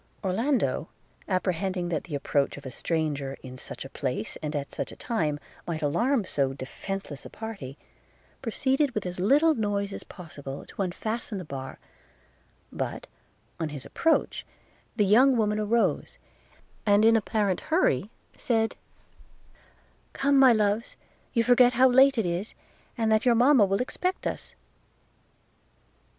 [0.23, 0.87] Orlando,
[1.27, 4.95] apprehending that the approach of a stranger, in such a place, and at such a
[4.95, 7.77] time, might alarm so defenceless a party,
[8.41, 11.77] proceeded with as little noise as possible to unfasten the bar;
[12.71, 13.05] but,
[13.59, 14.43] on his approach,
[14.95, 16.17] the young woman arose,
[16.83, 18.75] and in apparent hurry said,
[20.13, 20.95] 'Come, my loves!
[21.33, 22.55] you forget how late it is,
[22.97, 24.55] and that your mama will expect us.'